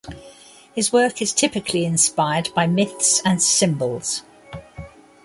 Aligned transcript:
His 0.73 0.91
work 0.91 1.21
is 1.21 1.31
typically 1.31 1.85
inspired 1.85 2.49
by 2.55 2.65
myths 2.65 3.21
and 3.23 3.39
symbols. 3.39 4.23